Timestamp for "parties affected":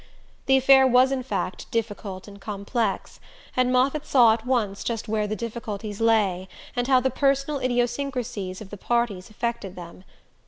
8.77-9.75